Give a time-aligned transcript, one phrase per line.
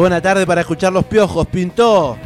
[0.00, 2.16] buena tarde para escuchar los piojos, pintó.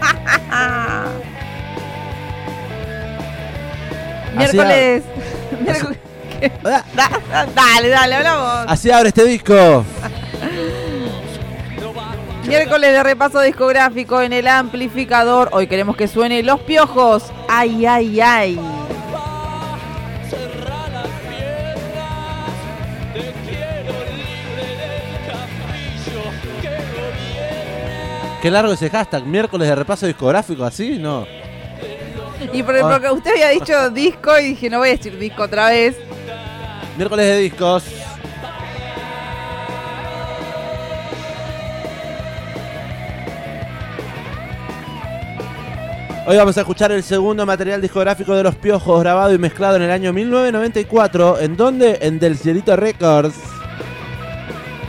[4.36, 5.02] Miércoles.
[5.60, 5.98] miércoles-
[6.62, 6.84] Da-
[7.54, 8.64] dale, dale, hablamos.
[8.66, 9.84] Así abre este disco.
[12.46, 15.50] Miércoles de repaso discográfico en el amplificador.
[15.52, 17.30] Hoy queremos que suene Los Piojos.
[17.48, 18.58] Ay, ay, ay.
[28.42, 31.24] Qué largo ese hashtag, miércoles de repaso discográfico, así, ¿no?
[32.52, 32.88] Y por, Ah.
[32.90, 35.96] porque usted había dicho disco y dije, no voy a decir disco otra vez.
[36.96, 37.84] Miércoles de discos.
[46.24, 49.82] Hoy vamos a escuchar el segundo material discográfico de Los Piojos, grabado y mezclado en
[49.82, 51.40] el año 1994.
[51.40, 51.98] ¿En dónde?
[52.00, 53.34] En Del Cielito Records.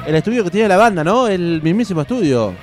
[0.05, 1.27] El estudio que tiene la banda, ¿no?
[1.27, 2.53] El mismísimo estudio.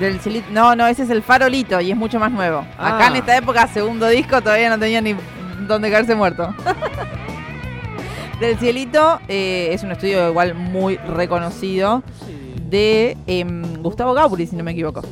[0.00, 2.58] Del cieli- No, no, ese es el farolito y es mucho más nuevo.
[2.78, 3.06] Acá Ah.
[3.08, 5.14] en esta época, segundo disco, todavía no tenía ni
[5.68, 6.52] dónde caerse muerto.
[8.40, 12.02] Del Cielito eh, es un estudio igual muy reconocido
[12.70, 15.02] de em, Gustavo Gauri, si no me equivoco.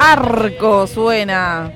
[0.00, 1.72] Arco suena.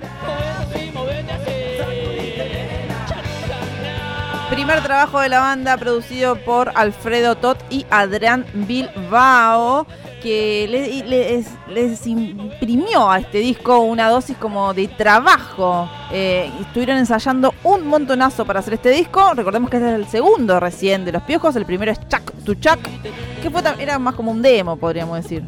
[4.50, 9.86] Primer trabajo de la banda producido por Alfredo Tot y Adrián Bilbao,
[10.22, 15.88] que le- les, imprimió a este disco una dosis como de trabajo.
[16.12, 19.32] Eh, estuvieron ensayando un montonazo para hacer este disco.
[19.34, 21.56] Recordemos que este es el segundo recién de Los Piojos.
[21.56, 22.78] El primero es Chuck to Chuck,
[23.42, 25.42] que era más como un demo, podríamos decir.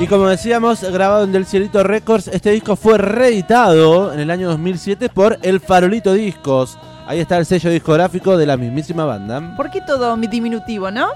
[0.00, 4.48] Y como decíamos, grabado en Del Cielito Records, este disco fue reeditado en el año
[4.48, 6.76] 2007 por El Farolito Discos.
[7.06, 9.54] Ahí está el sello discográfico de la mismísima banda.
[9.56, 11.08] ¿Por qué todo mi diminutivo, no?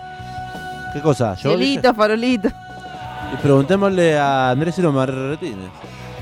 [0.93, 1.35] ¿Qué cosa?
[1.35, 1.51] ¿Yo?
[1.51, 2.49] Cielito, farolito.
[3.33, 5.71] Y preguntémosle a Andrés Ciro Martínez.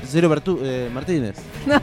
[0.07, 1.35] Ciro Bertu- eh, Martínez.
[1.65, 1.75] No,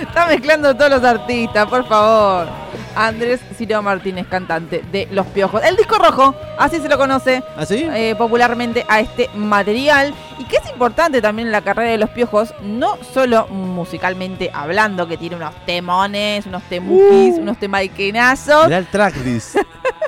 [0.00, 2.48] está mezclando todos los artistas, por favor.
[2.96, 5.62] Andrés Ciro Martínez, cantante de Los Piojos.
[5.64, 7.86] El disco rojo, así se lo conoce ¿Ah, sí?
[7.92, 10.14] eh, popularmente a este material.
[10.38, 15.06] Y que es importante también en la carrera de Los Piojos, no solo musicalmente hablando,
[15.08, 19.56] que tiene unos temones, unos temukis, unos temaikenazos, Mirá el tracklist.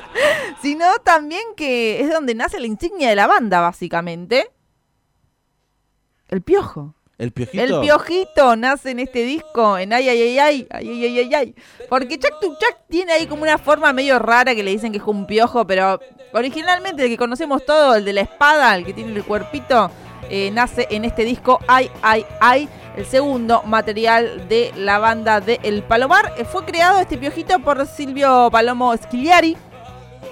[0.61, 4.49] sino también que es donde nace la insignia de la banda, básicamente.
[6.29, 6.93] El piojo.
[7.17, 7.63] ¿El piojito?
[7.63, 11.33] El piojito nace en este disco, en ay, ay, ay, ay, ay, ay, ay, ay.
[11.33, 11.55] ay,
[11.89, 14.99] Porque Chuck to Chuck tiene ahí como una forma medio rara que le dicen que
[14.99, 15.99] es un piojo, pero
[16.33, 19.89] originalmente el que conocemos todo, el de la espada, el que tiene el cuerpito,
[20.29, 22.69] eh, nace en este disco, ay, ay, ay.
[22.95, 27.85] El segundo material de la banda de El Palomar eh, fue creado este piojito por
[27.85, 29.55] Silvio Palomo Schigliari,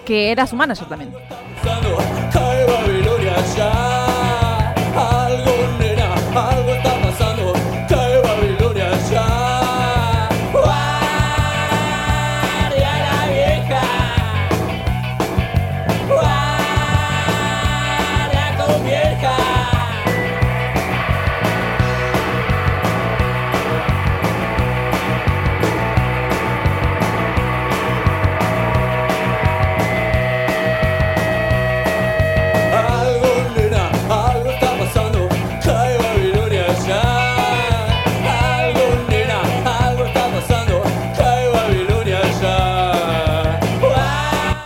[0.04, 1.14] que era su manager también.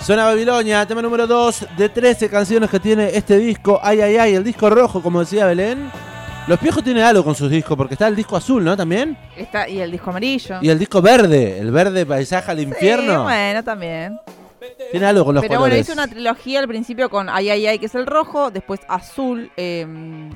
[0.09, 3.79] Suena Babilonia, tema número 2 de 13 canciones que tiene este disco.
[3.83, 5.91] Ay, ay, ay, el disco rojo, como decía Belén.
[6.47, 8.75] Los piojos tienen algo con sus discos, porque está el disco azul, ¿no?
[8.75, 9.15] También.
[9.37, 10.55] Está, y el disco amarillo.
[10.63, 13.21] Y el disco verde, el verde paisaje al Sí, infierno.
[13.21, 14.19] bueno, también.
[14.89, 15.81] Tiene algo con los Pero bueno, colores.
[15.81, 19.51] hice una trilogía al principio con Ay Ay Ay, que es el rojo, después azul,
[19.57, 19.85] eh,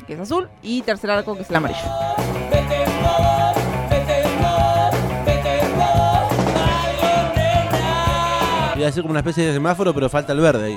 [0.06, 1.80] que es azul, y tercer arco, que es el amarillo.
[8.84, 10.76] Iba a ser como una especie de semáforo, pero falta el verde ahí.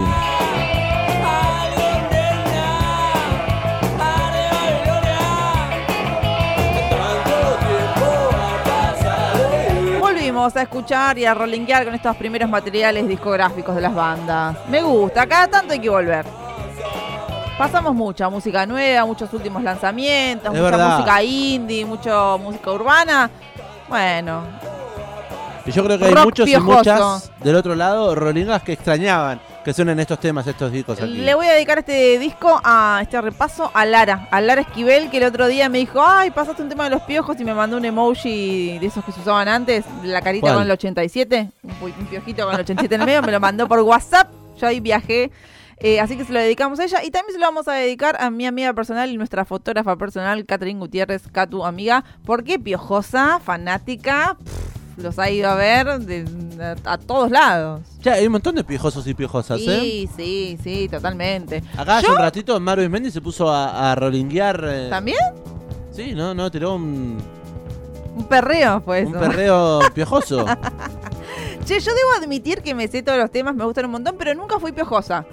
[10.00, 14.56] Volvimos a escuchar y a rolinguear con estos primeros materiales discográficos de las bandas.
[14.68, 16.24] Me gusta, cada tanto hay que volver.
[17.58, 20.98] Pasamos mucha música nueva, muchos últimos lanzamientos, Es mucha verdad.
[20.98, 23.30] música indie, mucha música urbana.
[23.88, 24.42] Bueno,
[25.66, 26.72] Y yo creo que hay Rock muchos piojoso.
[26.72, 31.12] y muchas del otro lado, rolingas que extrañaban que suenen estos temas, estos discos aquí.
[31.12, 35.16] le voy a dedicar este disco a este repaso a Lara, a Lara Esquivel, que
[35.16, 37.76] el otro día me dijo, ay, pasaste un tema de los piojos y me mandó
[37.76, 40.54] un emoji de esos que se usaban antes, la carita ¿Cuál?
[40.54, 43.80] con el 87, un, piojito con el 87 en el medio, me lo mandó por
[43.80, 45.32] WhatsApp, yo ahí viajé.
[45.78, 48.16] eh, así que se lo dedicamos a ella y también se lo vamos a dedicar
[48.20, 54.36] a mi amiga personal y nuestra fotógrafa personal, Catherine Gutiérrez, Catu, amiga, porque piojosa, fanática,
[54.44, 56.24] pff, los ha ido a ver de-
[56.84, 57.82] a, a todos lados.
[58.00, 59.80] Ya, hay un montón de piojosos y piojosas, ¿eh?
[59.80, 61.62] Sí, sí, sí, totalmente.
[61.76, 62.12] Acá hace ¿Yo?
[62.14, 64.64] un ratito Marvin Mendy se puso a, a rolinguear.
[64.68, 65.18] eh, ¿También?
[65.92, 67.18] Sí, no, no, tiró un,
[68.16, 69.06] Un perreo, pues.
[69.06, 70.44] un perreo piojoso.
[71.64, 74.34] Che, yo debo admitir que me sé todos los temas, me gustan un montón, pero
[74.34, 75.24] nunca fui piojosa.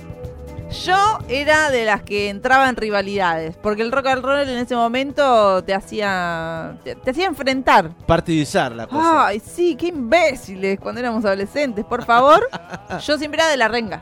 [0.74, 4.76] Yo era de las que entraba en rivalidades, porque el rock and roll en ese
[4.76, 7.92] momento te hacía te, te hacía enfrentar.
[8.08, 9.28] Partidizar la cosa.
[9.28, 12.50] Ay, sí, qué imbéciles cuando éramos adolescentes, por favor.
[13.06, 14.02] Yo siempre era de la renga.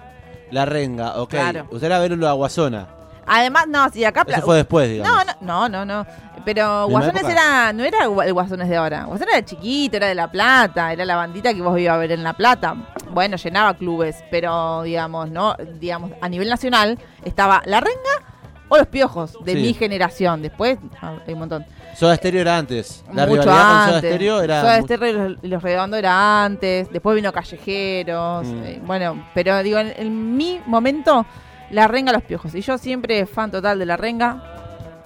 [0.50, 1.29] La renga, ok.
[1.29, 1.68] Claro.
[1.71, 2.88] Usted era verlo a Guasona.
[3.33, 5.25] Además, no, si acá Eso fue después, digamos.
[5.41, 6.07] No, no, no, no, no.
[6.43, 9.05] Pero ¿Misma Guasones era, no era el Guasones de ahora.
[9.05, 12.11] Guasones era chiquito, era de La Plata, era la bandita que vos ibas a ver
[12.11, 12.75] en La Plata.
[13.11, 18.33] Bueno, llenaba clubes, pero digamos, no, digamos, a nivel nacional estaba La Renga
[18.67, 19.61] o Los Piojos de Sí.
[19.61, 20.41] mi generación.
[20.41, 21.65] Después ah, hay un montón.
[21.95, 23.01] Soda Stereo era antes.
[23.13, 24.11] La Mucho rivalidad con Soda antes.
[24.11, 24.61] Stereo era.
[24.61, 26.91] Soda Stereo y los, Redondos era antes.
[26.91, 28.45] Después vino Callejeros.
[28.45, 28.63] Mm.
[28.65, 31.25] eh, bueno, pero digo, en, en mi momento,
[31.71, 32.53] La Renga, Los Piojos.
[32.53, 34.44] Y yo siempre fan total de La Renga.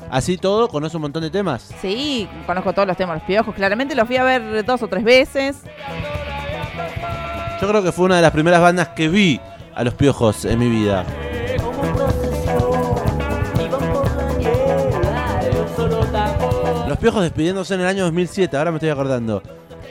[0.10, 1.72] Así todo, conoce un montón de temas.
[1.82, 3.56] Sí, conozco todos los temas de los piojos.
[3.56, 5.58] Claramente los fui a ver dos o tres veces.
[7.62, 9.40] Yo creo que fue una de las primeras bandas que vi
[9.74, 11.06] a los piojos en mi vida.
[16.88, 19.42] Los piojos despidiéndose en el año 2007, ahora me estoy acordando.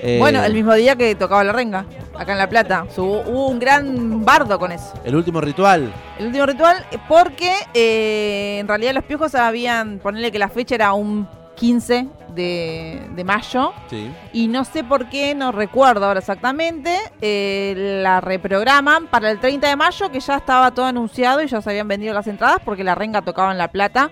[0.06, 2.86] Eh, Bueno, el mismo día que tocaba la renga, acá en La Plata.
[2.96, 4.92] Hubo un gran bardo con eso.
[5.02, 5.90] El último ritual.
[6.18, 10.92] El último ritual, porque eh, en realidad los piojos habían, ponerle que la fecha era
[10.92, 13.72] un 15 de, de mayo.
[13.88, 14.10] Sí.
[14.34, 19.68] Y no sé por qué, no recuerdo ahora exactamente, eh, la reprograman para el 30
[19.68, 22.84] de mayo, que ya estaba todo anunciado y ya se habían vendido las entradas porque
[22.84, 24.10] la renga tocaba en La Plata.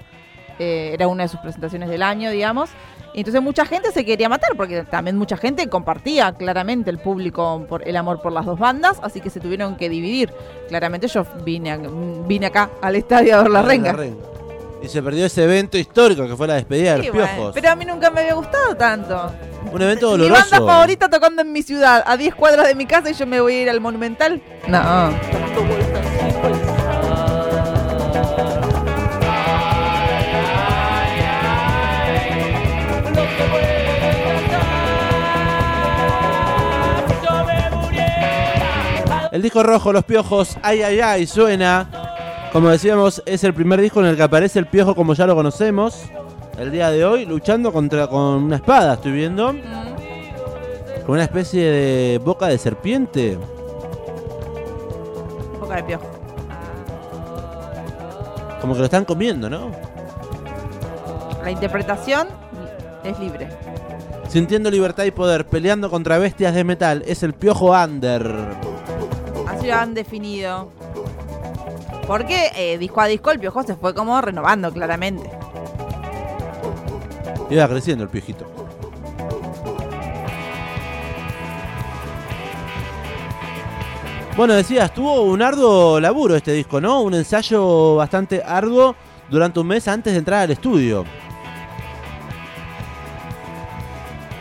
[0.58, 2.70] eh, era una de sus presentaciones del año, digamos.
[3.14, 7.66] Y entonces mucha gente se quería matar porque también mucha gente compartía claramente el público
[7.68, 10.32] por el amor por las dos bandas, así que se tuvieron que dividir.
[10.68, 11.78] Claramente yo vine, a-
[12.26, 13.94] vine acá al estadio a ver la renga.
[14.82, 17.54] Y se perdió ese evento histórico que fue la despedida de los bueno, piojos.
[17.54, 19.30] pero a mí nunca me había gustado tanto.
[19.70, 20.50] Un evento Mi doloroso.
[20.50, 23.40] banda favorita tocando en mi ciudad, a 10 cuadras de mi casa y yo me
[23.40, 24.42] voy a ir al Monumental.
[24.66, 24.80] No
[39.32, 41.88] El disco rojo, Los Piojos, ay, ay, ay, suena.
[42.52, 45.34] Como decíamos, es el primer disco en el que aparece el piojo como ya lo
[45.34, 46.02] conocemos.
[46.58, 49.54] El día de hoy, luchando contra con una espada, estoy viendo.
[51.06, 53.38] Con una especie de boca de serpiente.
[55.58, 56.06] Boca de piojo.
[58.60, 59.70] Como que lo están comiendo, ¿no?
[61.42, 62.28] La interpretación
[63.02, 63.48] es libre.
[64.28, 68.71] Sintiendo libertad y poder, peleando contra bestias de metal, es el piojo under.
[69.70, 70.72] Han definido.
[72.06, 75.30] Porque eh, disco a disco el piojo se fue como renovando claramente.
[77.48, 78.46] Iba creciendo el piojito.
[84.36, 87.02] Bueno, decías, tuvo un arduo laburo este disco, ¿no?
[87.02, 88.96] Un ensayo bastante arduo
[89.30, 91.04] durante un mes antes de entrar al estudio.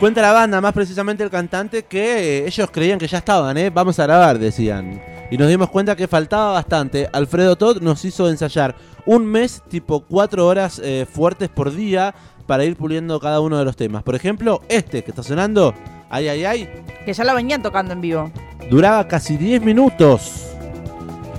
[0.00, 3.70] Cuenta la banda, más precisamente el cantante, que eh, ellos creían que ya estaban, ¿eh?
[3.70, 5.11] Vamos a grabar, decían.
[5.32, 7.08] Y nos dimos cuenta que faltaba bastante.
[7.10, 12.14] Alfredo Todd nos hizo ensayar un mes, tipo cuatro horas eh, fuertes por día,
[12.46, 14.02] para ir puliendo cada uno de los temas.
[14.02, 15.72] Por ejemplo, este que está sonando,
[16.10, 16.68] ay, ay, ay,
[17.06, 18.30] Que ya lo venían tocando en vivo.
[18.68, 20.48] duraba casi 10 minutos.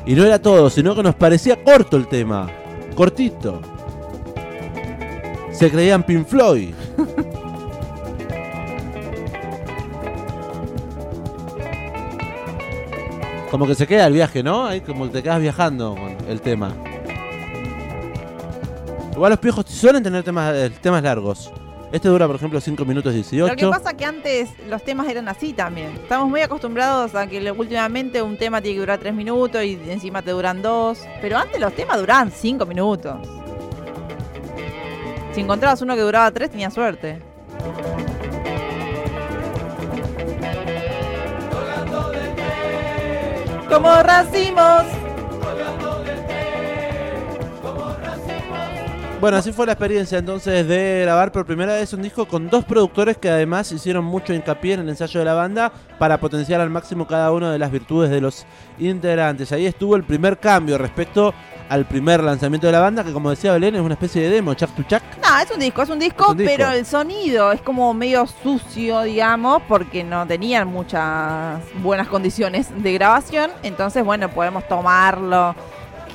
[0.08, 2.50] Y no era todo, sino que nos parecía corto el tema.
[2.96, 3.62] Cortito.
[5.52, 6.74] Se creían Pink Floyd.
[13.54, 14.66] Como que se queda el viaje, ¿no?
[14.66, 16.74] Ahí como te quedas viajando con el tema.
[19.12, 21.54] Igual los piojos suelen tener temas, eh, temas largos.
[21.92, 23.54] Este dura, por ejemplo, 5 minutos 18.
[23.54, 25.92] Lo que pasa que antes los temas eran así también.
[25.92, 30.24] Estamos muy acostumbrados a que últimamente un tema tiene que durar tres minutos y encima
[30.24, 31.02] te duran dos.
[31.22, 33.18] Pero antes los temas duraban cinco minutos.
[35.34, 37.22] Si encontrabas uno que duraba tres, tenías suerte.
[43.74, 44.84] Como racimos.
[49.24, 52.66] Bueno, así fue la experiencia entonces de grabar por primera vez un disco con dos
[52.66, 56.70] productores que además hicieron mucho hincapié en el ensayo de la banda para potenciar al
[56.70, 58.46] máximo cada una de las virtudes de los
[58.80, 59.54] integrantes.
[59.54, 61.34] Ahí estuvo el primer cambio respecto
[61.70, 64.56] al primer lanzamiento de la banda, que como decía Belén es una especie de demo,
[64.56, 65.04] Chuck to Chuck.
[65.22, 66.54] No, es un disco, es un disco, Es un disco.
[66.58, 72.92] pero el sonido es como medio sucio, digamos, porque no tenían muchas buenas condiciones de
[72.92, 73.52] grabación.
[73.64, 75.56] Entonces, bueno, podemos tomarlo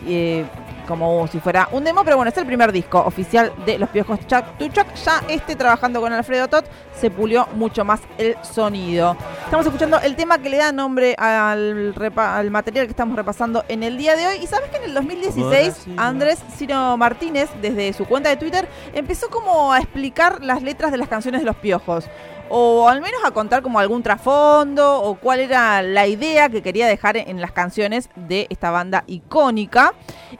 [0.06, 0.44] eh,
[0.88, 4.20] como si fuera un demo, pero bueno, es el primer disco oficial de Los Piojos
[4.26, 4.86] Chuck to Chuck.
[5.04, 6.64] Ya este trabajando con Alfredo Tot
[6.98, 9.14] se pulió mucho más el sonido.
[9.44, 13.82] Estamos escuchando el tema que le da nombre al, al material que estamos repasando en
[13.82, 14.36] el día de hoy.
[14.42, 18.66] Y sabes que en el 2016 sí, Andrés Ciro Martínez, desde su cuenta de Twitter,
[18.94, 22.06] empezó como a explicar las letras de las canciones de los piojos.
[22.50, 26.86] O al menos a contar como algún trasfondo o cuál era la idea que quería
[26.86, 29.92] dejar en las canciones de esta banda icónica.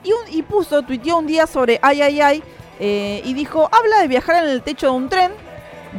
[0.02, 2.42] Y, un- y puso, tuiteó un día sobre Ay Ay Ay
[2.80, 5.32] eh, y dijo, habla de viajar en el techo de un tren.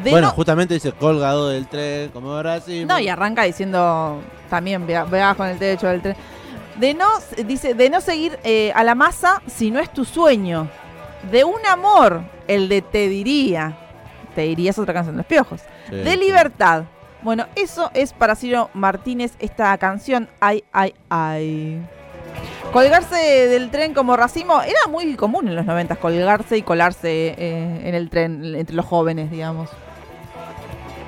[0.04, 2.86] De bueno, no- justamente dice colgado del tren, como ahora sí.
[2.86, 6.16] no, y arranca diciendo también viajo en el techo del tren.
[6.78, 7.08] De no,
[7.46, 10.70] dice, de no seguir eh, a la masa si no es tu sueño.
[11.32, 13.78] De un amor, el de te diría.
[14.34, 15.62] Te diría es otra canción de los piojos.
[15.90, 16.84] Sí, De libertad.
[17.22, 20.30] Bueno, eso es para Ciro Martínez esta canción.
[20.40, 21.82] Ay, ay, ay.
[22.72, 23.16] Colgarse
[23.48, 27.96] del tren como racimo era muy común en los 90, colgarse y colarse eh, en
[27.96, 29.70] el tren entre los jóvenes, digamos.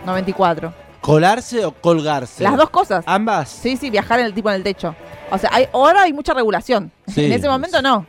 [0.06, 0.74] 94.
[1.00, 2.44] ¿Colarse o colgarse?
[2.44, 3.04] Las dos cosas.
[3.08, 3.50] Ambas.
[3.50, 4.96] Sí, sí, viajar en el tipo en el techo.
[5.32, 6.92] O sea, hay, ahora hay mucha regulación.
[7.08, 7.26] Sí.
[7.26, 8.06] en ese momento no.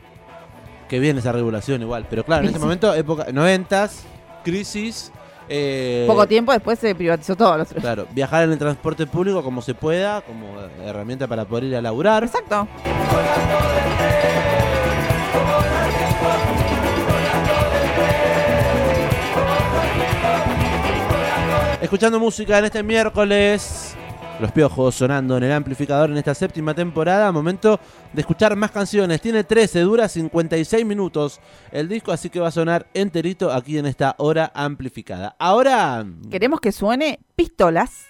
[0.89, 2.05] Que bien esa regulación igual.
[2.09, 4.01] Pero claro, en ese momento, época 90s,
[4.43, 5.11] crisis.
[5.49, 7.57] Eh, Poco tiempo después se privatizó todo.
[7.57, 7.69] Los...
[7.69, 11.81] Claro, viajar en el transporte público como se pueda, como herramienta para poder ir a
[11.81, 12.23] laburar.
[12.23, 12.67] Exacto.
[21.81, 23.82] Escuchando música en este miércoles.
[24.39, 27.31] Los piojos sonando en el amplificador en esta séptima temporada.
[27.31, 27.79] Momento
[28.11, 29.21] de escuchar más canciones.
[29.21, 31.39] Tiene 13, dura 56 minutos
[31.71, 35.35] el disco, así que va a sonar enterito aquí en esta hora amplificada.
[35.37, 36.05] Ahora.
[36.31, 38.07] Queremos que suene pistolas.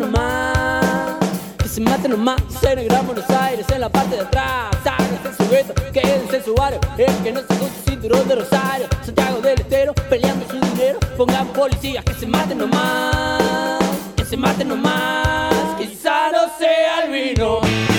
[0.00, 1.16] Nomás,
[1.58, 2.40] que se mate nomás.
[2.62, 6.44] En el Gran Buenos Aires, en la parte de atrás, sáquense su gueto, quédense en
[6.44, 6.80] su barrio.
[6.98, 10.98] El que no se puso cinturón de Rosario, Santiago del Estero, peleando su dinero.
[11.16, 13.80] Pongan policías, que se maten nomás,
[14.16, 15.54] que se maten nomás.
[15.78, 17.89] Quizá no sea el vino.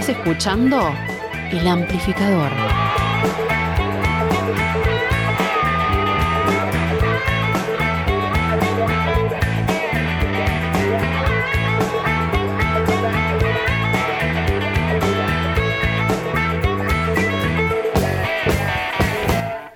[0.00, 0.94] Estás escuchando
[1.52, 2.50] El Amplificador.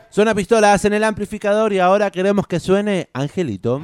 [0.09, 3.83] Suena pistolas en el amplificador y ahora queremos que suene Angelito.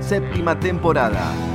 [0.00, 1.53] Séptima temporada.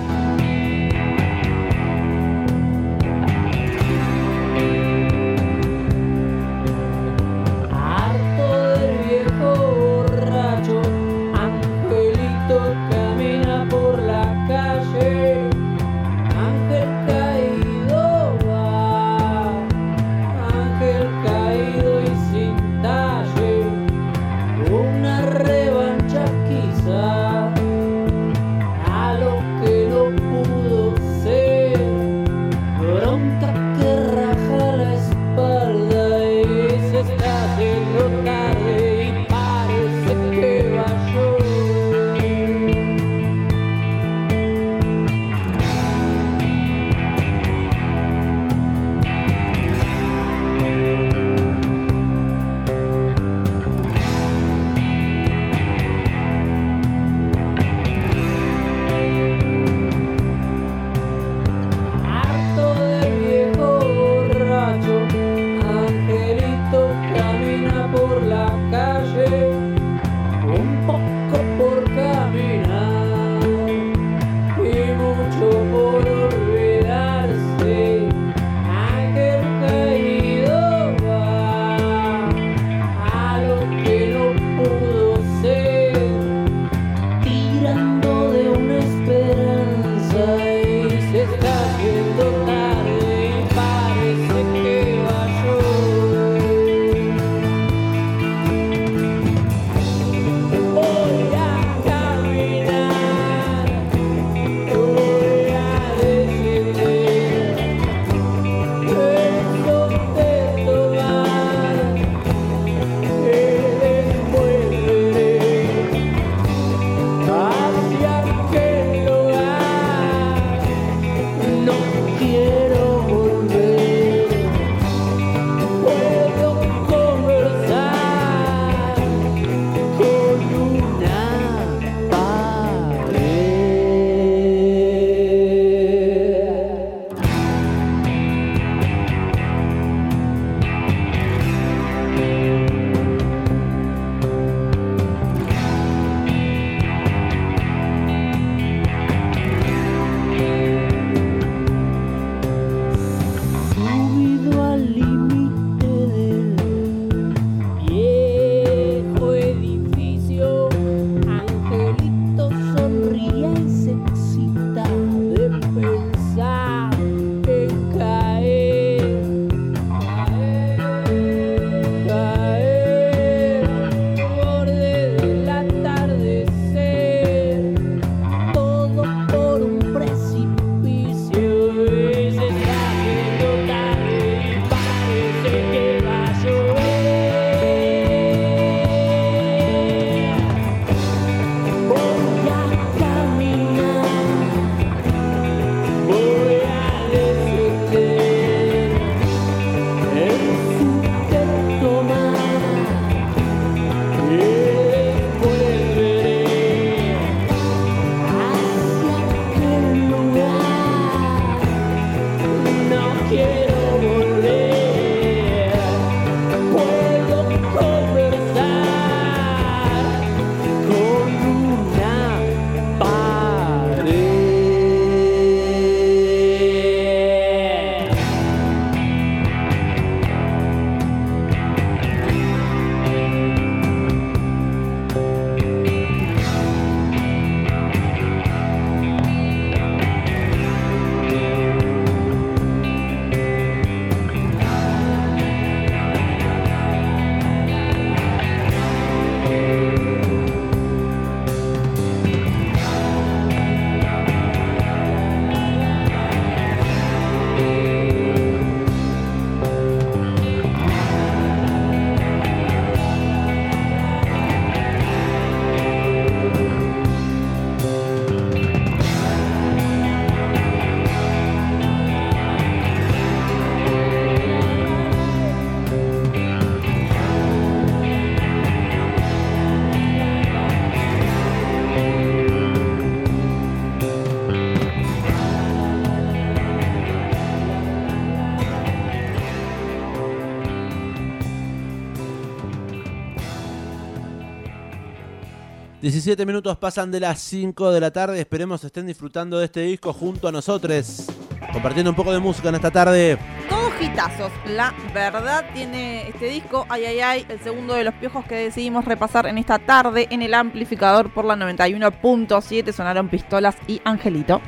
[296.11, 298.39] 17 minutos pasan de las 5 de la tarde.
[298.39, 301.27] Esperemos estén disfrutando de este disco junto a nosotros.
[301.71, 303.37] Compartiendo un poco de música en esta tarde.
[303.69, 308.43] Todos hitazos, la verdad tiene este disco, ay ay ay, el segundo de los piojos
[308.45, 314.01] que decidimos repasar en esta tarde en el amplificador por la 91.7 sonaron pistolas y
[314.03, 314.61] Angelito.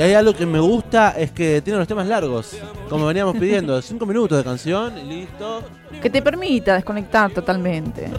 [0.00, 2.56] Y hay algo que me gusta es que tiene los temas largos.
[2.88, 5.62] Como veníamos pidiendo, 5 minutos de canción y listo.
[6.00, 8.10] Que te permita desconectar totalmente.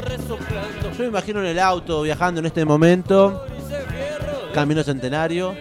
[0.96, 3.48] Yo me imagino en el auto viajando en este momento.
[4.54, 5.56] Camino centenario.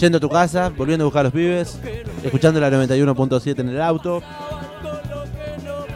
[0.00, 1.78] Yendo a tu casa, volviendo a buscar a los pibes.
[2.24, 4.22] Escuchando la 91.7 en el auto.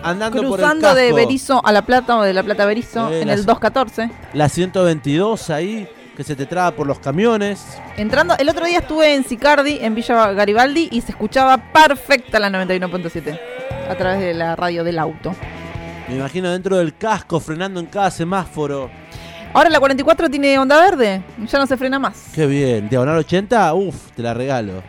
[0.03, 1.11] Andando por el Cruzando de.
[1.15, 4.11] Berizo a La Plata o de La Plata a Berizo Eh, en el 214.
[4.35, 7.79] La 122 ahí, que se te traba por los camiones.
[7.97, 12.51] Entrando, el otro día estuve en Sicardi, en Villa Garibaldi, y se escuchaba perfecta la
[12.51, 13.39] 91.7
[13.89, 15.35] a través de la radio del auto.
[16.09, 18.91] Me imagino dentro del casco, frenando en cada semáforo.
[19.55, 22.27] Ahora la 44 tiene onda verde, ya no se frena más.
[22.35, 22.89] Qué bien.
[22.89, 24.83] Diagonal 80, uff, te la regalo.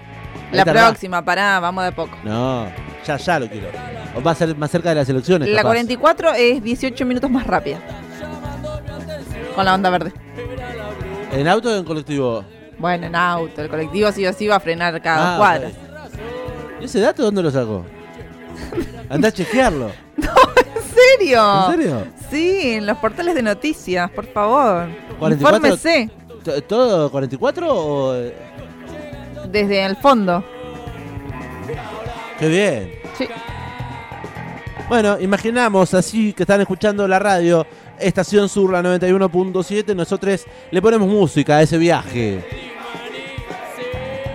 [0.52, 2.16] La próxima, pará, vamos de poco.
[2.24, 2.68] No,
[3.06, 3.68] ya, ya lo quiero.
[4.16, 5.50] O va a ser más cerca de las elecciones.
[5.50, 5.70] La capaz.
[5.70, 7.80] 44 es 18 minutos más rápida.
[9.56, 10.14] Con la onda verde.
[11.34, 12.44] ¿En auto o en colectivo?
[12.78, 15.70] Bueno, en auto, el colectivo sí o sí va a frenar cada Ah, cuadra.
[16.82, 17.86] ¿Y ese dato dónde lo sacó?
[19.10, 19.90] Anda a chequearlo.
[20.18, 21.66] ¿En serio?
[21.68, 22.08] ¿En serio?
[22.30, 24.88] Sí, en los portales de noticias, por favor.
[25.20, 25.58] 44.
[25.58, 26.10] Infórmese
[26.44, 28.16] ¿T- ¿Todo 44 o.?
[28.16, 28.36] eh?
[29.50, 30.44] desde el fondo.
[32.40, 32.92] Qué bien.
[33.18, 33.28] Sí.
[34.90, 37.66] Bueno, imaginamos así que están escuchando la radio,
[38.04, 39.96] Estación Sur, la 91.7.
[39.96, 42.44] Nosotros le ponemos música a ese viaje.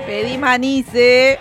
[0.07, 1.38] Pedí manice.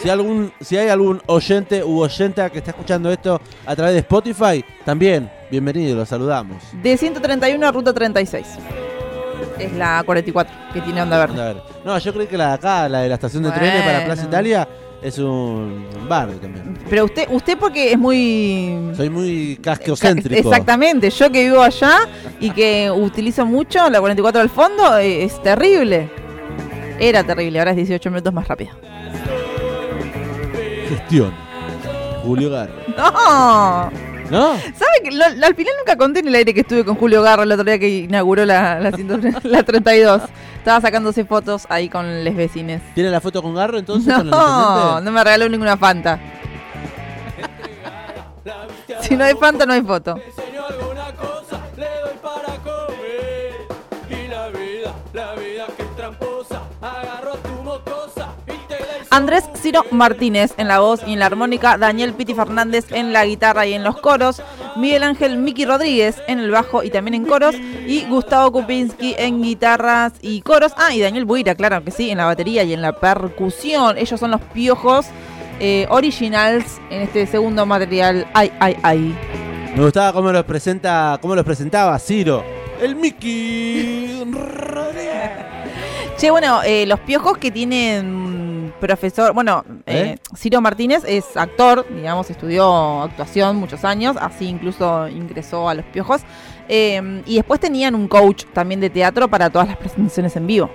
[0.00, 4.00] Si, algún, si hay algún oyente u oyenta que está escuchando esto a través de
[4.00, 6.62] Spotify, también, bienvenido, los saludamos.
[6.82, 8.46] De 131 a ruta 36.
[9.58, 11.62] Es la 44 que tiene onda verde.
[11.84, 14.24] No, yo creo que la de acá, la de la estación de trenes para Plaza.
[14.24, 14.68] Italia,
[15.04, 16.78] es un barrio también.
[16.88, 20.48] Pero usted, usted porque es muy Soy muy casqueocéntrico.
[20.48, 22.08] Exactamente, yo que vivo allá
[22.40, 26.10] y que utilizo mucho la 44 al fondo, eh, es terrible.
[26.98, 28.70] Era terrible, ahora es 18 minutos más rápido.
[30.88, 31.34] Gestión.
[32.22, 32.72] Julio Garro.
[32.96, 34.13] ¡No!
[34.30, 34.54] ¿No?
[34.56, 37.22] ¿Sabe que lo- lo- al final nunca conté en el aire que estuve con Julio
[37.22, 40.22] Garro el otro día que inauguró la, la, 100 la 32?
[40.58, 42.80] Estaba sacándose fotos ahí con les vecines.
[42.94, 44.12] ¿Tiene la foto con Garro entonces?
[44.24, 46.18] No, no me regaló ninguna Fanta.
[49.02, 50.18] Si no hay Fanta, no hay foto.
[59.14, 63.24] Andrés Ciro Martínez en la voz y en la armónica, Daniel Piti Fernández en la
[63.24, 64.42] guitarra y en los coros,
[64.74, 67.54] Miguel Ángel Miki Rodríguez en el bajo y también en coros,
[67.86, 70.72] y Gustavo Kupinski en guitarras y coros.
[70.76, 73.96] Ah, y Daniel Buira, claro que sí, en la batería y en la percusión.
[73.98, 75.06] Ellos son los piojos
[75.60, 78.26] eh, originals en este segundo material.
[78.34, 79.16] Ay, ay, ay.
[79.76, 82.42] Me gustaba cómo los presenta, cómo los presentaba Ciro.
[82.82, 85.30] El Mickey Rodríguez.
[86.16, 88.43] Che, bueno, eh, los piojos que tienen
[88.80, 90.18] profesor, bueno, eh, ¿Eh?
[90.36, 96.22] Ciro Martínez es actor, digamos, estudió actuación muchos años, así incluso ingresó a los piojos.
[96.68, 100.70] eh, y después tenían un coach también de teatro para todas las presentaciones en vivo.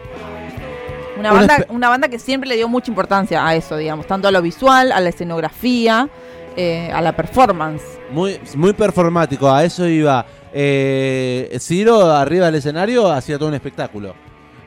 [1.18, 4.28] Una Una banda, una banda que siempre le dio mucha importancia a eso, digamos, tanto
[4.28, 6.08] a lo visual, a la escenografía,
[6.56, 7.84] eh, a la performance.
[8.12, 10.26] Muy, muy performático, a eso iba.
[10.54, 14.16] Eh, Ciro arriba del escenario hacía todo un espectáculo.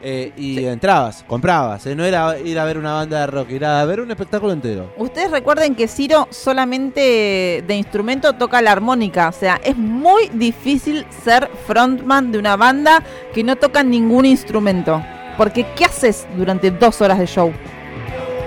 [0.05, 1.87] Eh, y entrabas, comprabas.
[1.87, 4.53] eh, No era ir a ver una banda de rock, era a ver un espectáculo
[4.53, 4.93] entero.
[4.97, 11.07] Ustedes recuerden que Ciro solamente de instrumento toca la armónica, o sea, es muy difícil
[11.25, 15.03] ser frontman de una banda que no toca ningún instrumento.
[15.37, 17.53] Porque ¿qué haces durante dos horas de show?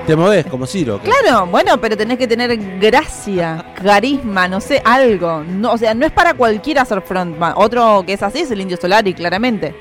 [0.05, 0.99] Te movés como Ciro.
[0.99, 5.43] Claro, bueno, pero tenés que tener gracia, carisma, no sé, algo.
[5.43, 7.53] No, o sea, no es para cualquiera ser frontman.
[7.55, 9.73] Otro que es así es el Indio Solari, claramente.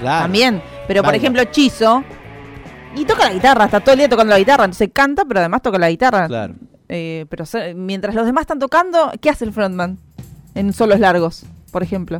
[0.00, 0.22] Claro.
[0.24, 0.62] También.
[0.86, 1.16] Pero por Baila.
[1.18, 2.04] ejemplo, Chizo.
[2.96, 4.64] Y toca la guitarra, está todo el día tocando la guitarra.
[4.64, 6.26] Entonces canta, pero además toca la guitarra.
[6.26, 6.54] Claro.
[6.88, 9.98] Eh, pero se- mientras los demás están tocando, ¿qué hace el frontman?
[10.54, 12.18] En solos largos, por ejemplo.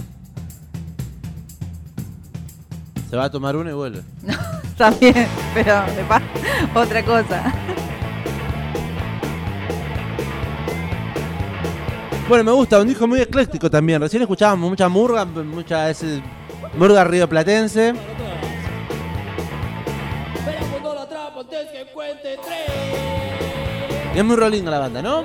[3.11, 4.03] Se va a tomar uno y vuelve.
[4.77, 6.23] También, pero de pa-
[6.75, 7.53] otra cosa.
[12.29, 14.01] Bueno, me gusta, un disco muy ecléctico también.
[14.03, 16.21] Recién escuchábamos mucha murga, mucha ese
[16.79, 17.77] murga tres.
[24.14, 25.25] Y es muy rolling la banda, ¿no?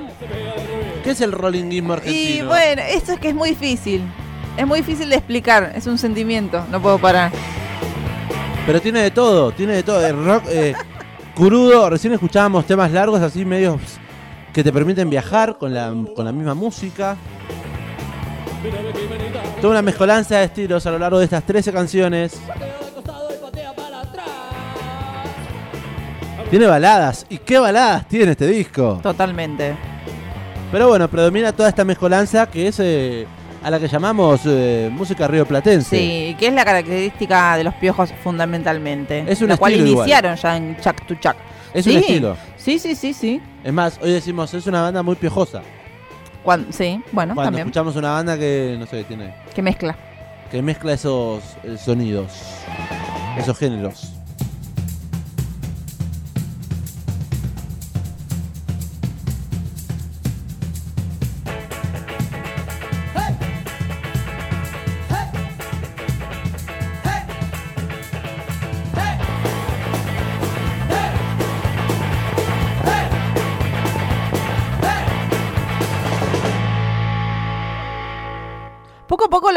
[1.03, 2.43] ¿Qué es el rollingismo argentino?
[2.43, 4.03] Y bueno, esto es que es muy difícil.
[4.57, 5.71] Es muy difícil de explicar.
[5.75, 6.65] Es un sentimiento.
[6.69, 7.31] No puedo parar.
[8.65, 10.05] Pero tiene de todo, tiene de todo.
[10.05, 10.73] El rock eh,
[11.35, 13.81] crudo, recién escuchábamos temas largos así medios
[14.53, 17.17] que te permiten viajar con la, con la misma música.
[19.63, 22.37] Toda una mezcolanza de estilos a lo largo de estas 13 canciones.
[26.49, 27.25] Tiene baladas.
[27.29, 28.99] ¿Y qué baladas tiene este disco?
[29.01, 29.73] Totalmente.
[30.69, 33.25] Pero bueno, predomina toda esta mezcolanza que es eh,
[33.63, 35.97] a la que llamamos eh, música rioplatense.
[35.97, 39.23] Sí, que es la característica de los piojos fundamentalmente.
[39.25, 39.87] Es un la cual igual.
[39.87, 41.37] iniciaron ya en Chuck to Chuck.
[41.73, 41.91] Es Sí.
[41.91, 42.37] un estilo.
[42.57, 43.41] Sí, sí, sí, sí.
[43.63, 45.61] Es más, hoy decimos, es una banda muy piojosa.
[46.43, 47.67] Cuan- sí, bueno, Cuando también.
[47.67, 49.95] escuchamos una banda que, no sé, tiene Que mezcla.
[50.51, 52.31] que mezcla esos eh, sonidos,
[53.37, 54.12] esos géneros.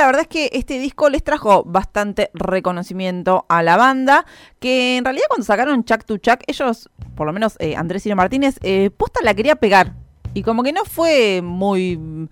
[0.07, 4.25] La verdad es que este disco les trajo bastante reconocimiento a la banda.
[4.61, 8.15] Que en realidad, cuando sacaron Chuck to Chuck, ellos, por lo menos eh, Andrés Ciro
[8.15, 9.95] Martínez, eh, posta la quería pegar.
[10.33, 12.27] Y como que no fue muy mm,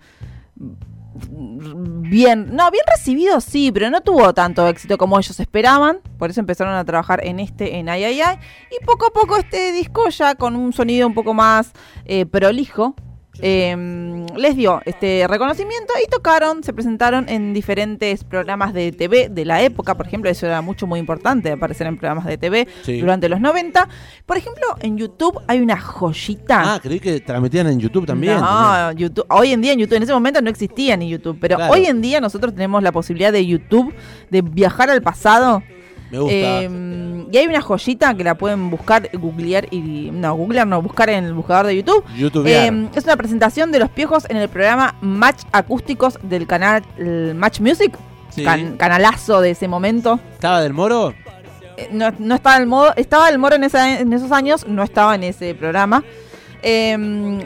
[2.09, 6.39] bien, no, bien recibido sí, pero no tuvo tanto éxito como ellos esperaban, por eso
[6.39, 8.37] empezaron a trabajar en este, en Ay Ay Ay,
[8.71, 11.73] y poco a poco este disco ya con un sonido un poco más
[12.05, 12.95] eh, prolijo,
[13.41, 19.45] eh, les dio este reconocimiento y tocaron, se presentaron en diferentes programas de TV de
[19.45, 22.99] la época, por ejemplo, eso era mucho muy importante, aparecer en programas de TV Sí.
[22.99, 23.87] durante los 90.
[24.25, 26.75] Por ejemplo, en YouTube hay una joyita.
[26.75, 28.37] Ah, creí que transmitían en YouTube también.
[28.39, 31.55] No, YouTube, hoy en día en YouTube, en ese momento no existía ni YouTube, pero
[31.57, 31.73] Claro.
[31.73, 33.93] hoy en día nosotros tenemos la posibilidad de YouTube,
[34.29, 35.63] de viajar al pasado.
[36.11, 36.35] Me gusta.
[36.35, 40.09] Eh, y hay una joyita que la pueden buscar, googlear y.
[40.13, 42.03] No, googlear no, buscar en el buscador de YouTube.
[42.15, 42.45] YouTube.
[42.47, 46.83] Eh, es una presentación de los piojos en el programa Match Acústicos del canal
[47.35, 47.97] Match Music.
[48.29, 48.43] Sí.
[48.43, 50.19] can- canalazo de ese momento.
[50.33, 51.13] ¿Estaba del Moro?
[51.77, 54.83] Eh, no, no estaba el modo, estaba el Moro en, esa- en esos años, no
[54.83, 56.03] estaba en ese programa.
[56.67, 56.97] Eh,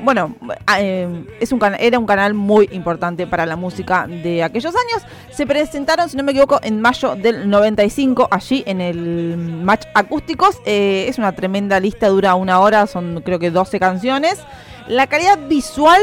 [0.02, 0.34] bueno,
[0.78, 5.06] eh, es un era un canal muy importante para la música de aquellos años.
[5.30, 10.62] Se presentaron, si no me equivoco, en mayo del 95, allí en el Match Acústicos.
[10.66, 14.40] Eh, es una tremenda lista, dura una hora, son creo que 12 canciones.
[14.88, 16.02] La calidad visual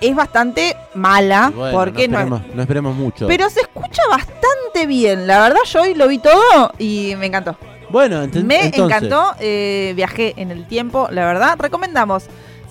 [0.00, 3.26] es bastante mala, bueno, porque no no, esperemos, no esperemos mucho.
[3.26, 5.26] pero se escucha bastante bien.
[5.26, 7.54] La verdad, yo hoy lo vi todo y me encantó.
[7.90, 11.56] bueno, Me entonces, encantó, eh, viajé en el tiempo, la verdad.
[11.58, 12.24] Recomendamos,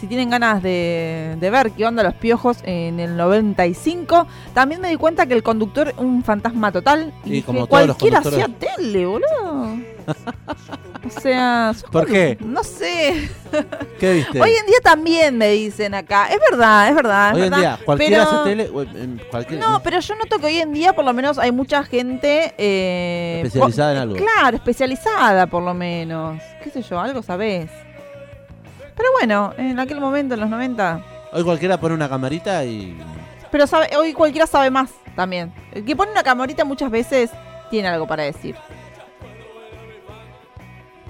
[0.05, 4.27] si tienen ganas de, de ver qué onda los piojos en el 95.
[4.53, 7.11] También me di cuenta que el conductor un fantasma total.
[7.23, 8.55] Y Sí, dije, como todos los cualquiera conductores.
[8.55, 9.77] hacía tele, boludo.
[11.05, 12.37] o sea, ¿Por qué?
[12.39, 13.29] No sé.
[13.99, 14.39] ¿Qué viste?
[14.39, 16.27] Hoy en día también me dicen acá.
[16.27, 17.31] Es verdad, es verdad.
[17.31, 18.69] es Hoy en día, cualquiera pero- hace tele.
[19.31, 22.53] cualquier- no, pero yo noto que hoy en día por lo menos hay mucha gente...
[22.59, 24.15] eh, Especializada en algo.
[24.15, 26.39] Claro, especializada por lo menos.
[26.63, 26.99] ¿Qué sé yo?
[26.99, 27.71] Algo sabés.
[28.95, 31.01] Pero bueno, en aquel momento, en los 90...
[31.33, 32.97] Hoy cualquiera pone una camarita y.
[33.51, 35.53] Pero sabe, hoy cualquiera sabe más también.
[35.73, 37.29] El que pone una camarita muchas veces
[37.69, 38.55] tiene algo para decir.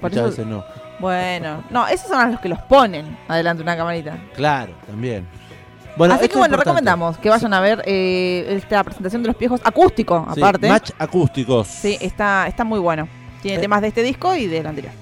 [0.00, 0.64] Por Muchas eso- veces no.
[0.98, 4.18] Bueno, no, esos son los que los ponen adelante una camarita.
[4.34, 5.26] Claro, también.
[5.96, 6.64] Bueno, Así que bueno, importante.
[6.64, 10.68] recomendamos que vayan a ver eh, esta presentación de los piojos acústico, Sí, aparte.
[10.68, 11.66] match acústicos.
[11.68, 13.08] Sí, está, está muy bueno.
[13.42, 13.60] Tiene Eh.
[13.60, 14.92] temas de este disco y del anterior.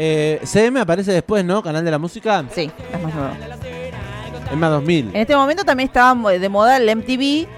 [0.00, 1.60] Eh, CM aparece después, ¿no?
[1.60, 2.44] Canal de la música.
[2.54, 3.34] Sí, es más nuevo.
[4.48, 5.08] Es más 2000.
[5.08, 7.48] En este momento también estaba de moda el MTV,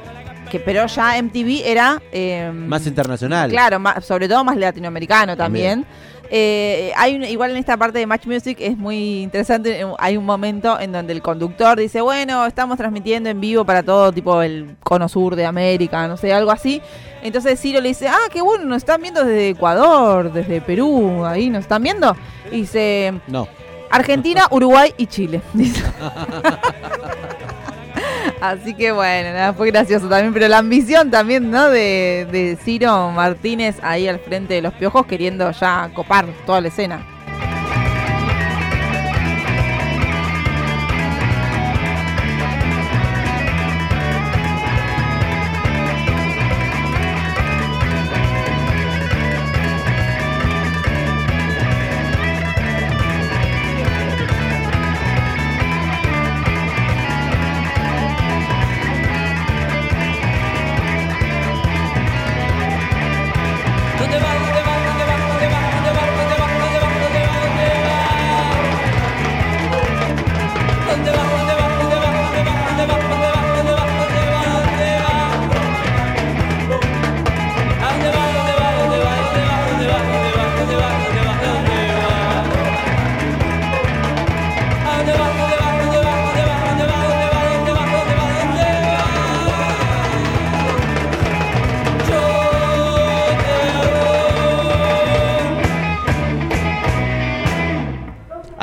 [0.50, 2.02] que pero ya MTV era...
[2.12, 3.50] eh, Más internacional.
[3.50, 5.86] Claro, más- sobre todo más latinoamericano también.
[6.32, 9.80] Eh, hay un- igual en esta parte de Match Music es muy interesante.
[9.80, 13.82] eh, Hay un momento en donde el conductor dice, bueno, estamos transmitiendo en vivo para
[13.82, 16.80] todo tipo el cono sur de América, no sé, algo así.
[17.22, 21.50] Entonces Ciro le dice, ah, qué bueno, nos están viendo desde Ecuador, desde Perú, ahí
[21.50, 22.16] nos están viendo.
[22.52, 23.48] Y dice, No.
[23.90, 25.40] Argentina, Uruguay y Chile.
[25.52, 25.82] Dice.
[28.40, 31.68] Así que bueno, nada, fue gracioso también, pero la ambición también, ¿no?
[31.68, 36.68] De, de Ciro Martínez ahí al frente de los piojos queriendo ya copar toda la
[36.68, 37.06] escena.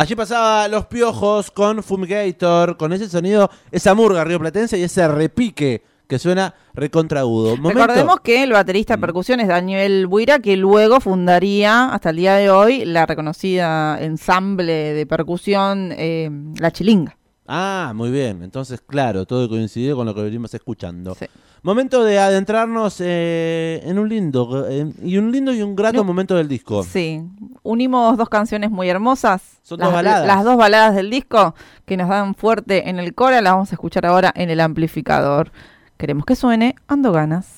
[0.08, 5.84] Allí pasaba Los Piojos con Fumigator, con ese sonido, esa murga rioplatense y ese repique
[6.08, 7.58] que suena recontragudo.
[7.58, 12.16] Momento- Recordemos que el baterista de percusión es Daniel Buira, que luego fundaría hasta el
[12.16, 17.18] día de hoy la reconocida ensamble de percusión eh, La Chilinga.
[17.48, 18.44] Ah, muy bien.
[18.44, 21.16] Entonces, claro, todo coincidió con lo que venimos escuchando.
[21.16, 21.26] Sí.
[21.64, 26.04] Momento de adentrarnos eh, en un lindo eh, y un lindo y un grato No.
[26.04, 26.84] momento del disco.
[26.84, 27.22] Sí,
[27.64, 29.42] unimos dos canciones muy hermosas.
[29.64, 30.28] Son las, dos baladas.
[30.28, 33.76] Las dos baladas del disco que nos dan fuerte en el cora, las vamos a
[33.76, 35.52] escuchar ahora en el amplificador.
[35.98, 37.58] Queremos que suene Ando Ganas.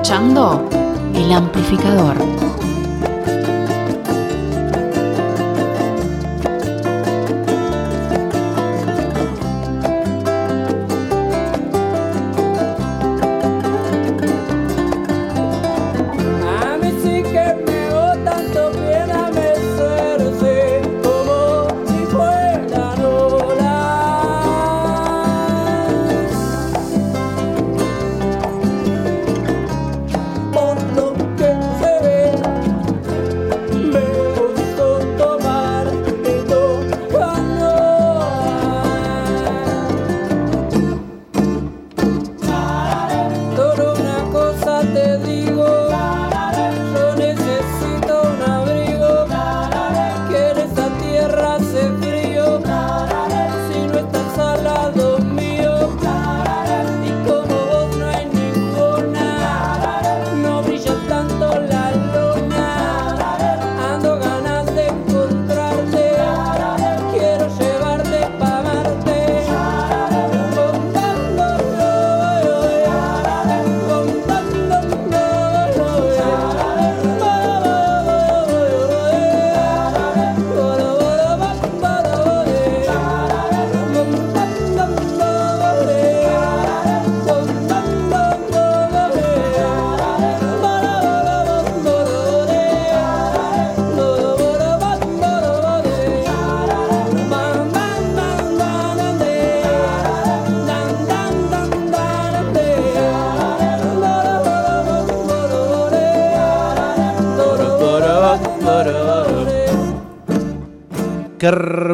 [0.00, 0.66] Escuchando
[1.14, 2.39] El Amplificador.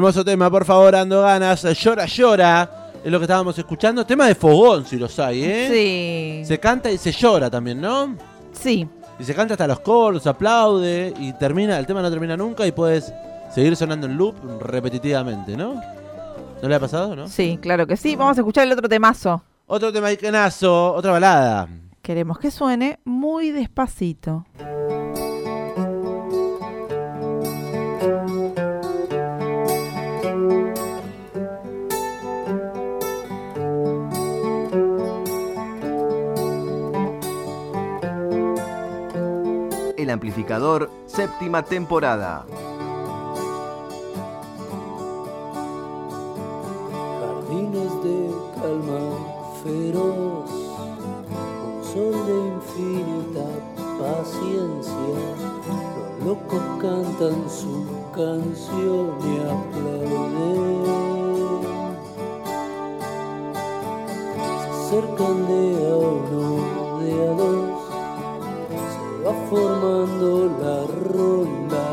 [0.07, 1.65] Hermoso tema, por favor, ando ganas.
[1.81, 2.71] Llora, llora.
[3.05, 4.07] Es lo que estábamos escuchando.
[4.07, 5.69] Tema de fogón, si los hay, ¿eh?
[5.69, 6.47] Sí.
[6.47, 8.15] Se canta y se llora también, ¿no?
[8.53, 8.89] Sí.
[9.19, 12.71] Y se canta hasta los coros, aplaude y termina, el tema no termina nunca y
[12.71, 13.13] puedes
[13.53, 15.75] seguir sonando en loop repetitivamente, ¿no?
[16.63, 17.27] ¿No le ha pasado, no?
[17.27, 18.15] Sí, claro que sí.
[18.15, 19.43] Vamos a escuchar el otro temazo.
[19.67, 21.69] Otro tema iconazo, otra balada.
[22.01, 24.47] Queremos que suene muy despacito.
[40.07, 42.47] El amplificador, séptima temporada.
[47.19, 49.03] Jardines de calma
[49.65, 50.49] feroz,
[51.67, 53.47] un sol de infinita
[53.99, 55.19] paciencia.
[56.21, 57.73] Los locos cantan su
[58.15, 60.87] canción y aplauden.
[64.61, 67.86] Se acercan de a uno, de a dos,
[69.27, 70.29] va formando
[70.62, 70.79] la
[71.12, 71.85] ronda.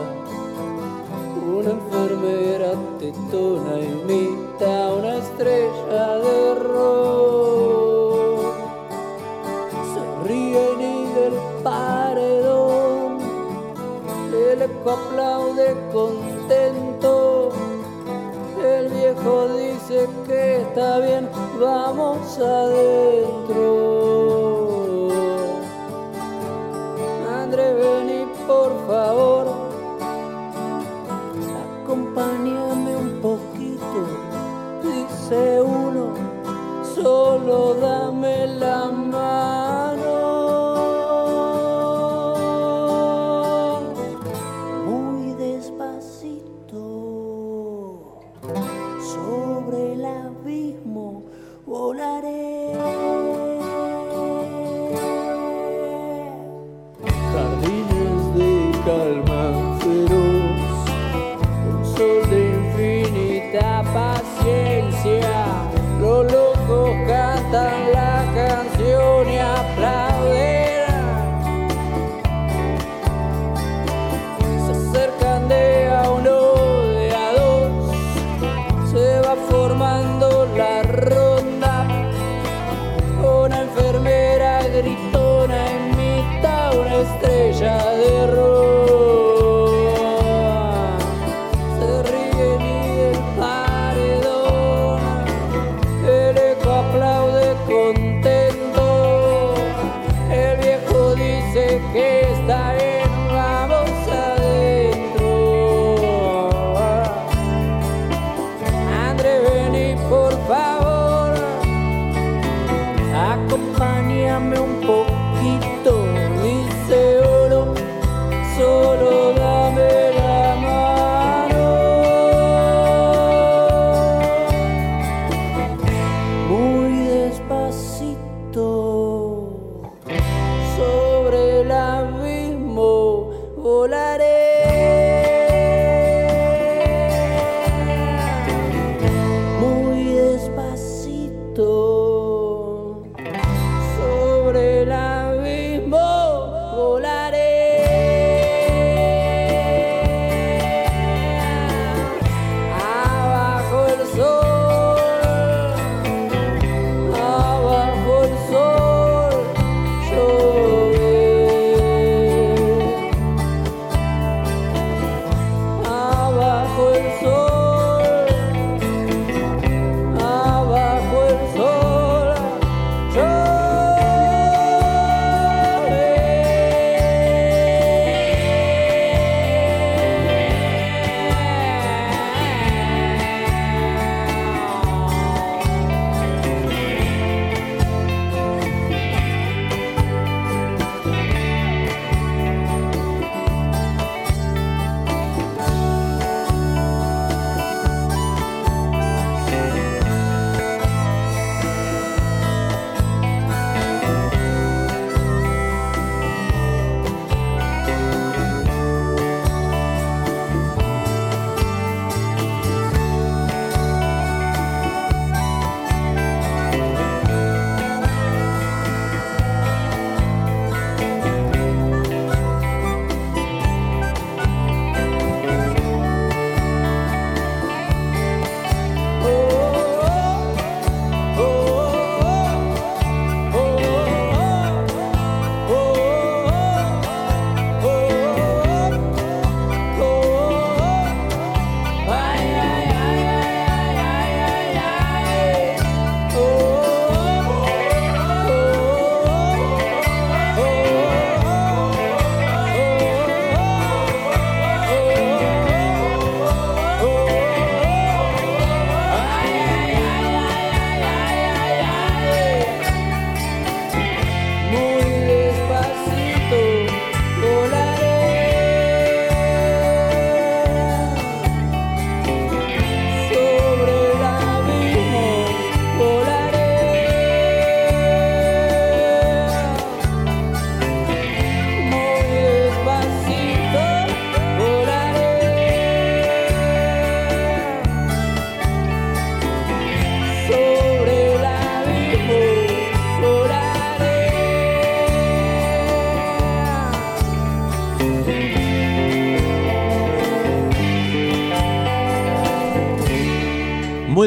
[1.57, 8.53] Una enfermera tetona imita una estrella de rock.
[9.91, 13.17] Se ríen y del paredón
[14.51, 17.49] el eco aplaude contento.
[18.63, 21.27] El viejo dice que está bien,
[21.59, 23.42] vamos adentro.
[37.43, 38.12] Solo dame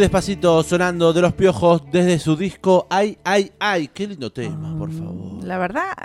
[0.07, 3.89] despacito sonando de los piojos desde su disco Ay, ay, ay.
[3.89, 5.43] Qué lindo tema, por favor.
[5.43, 5.97] La verdad,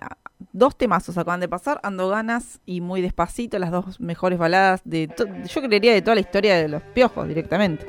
[0.51, 5.07] dos temazos acaban de pasar, Ando Ganas y Muy Despacito, las dos mejores baladas de,
[5.47, 7.85] yo creería, de toda la historia de los piojos directamente.